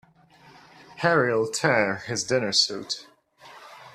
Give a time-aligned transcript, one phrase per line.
[1.01, 3.05] Harry'll tear his dinner suit.